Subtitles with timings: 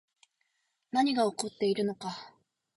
[0.89, 2.33] 何が起こっているのか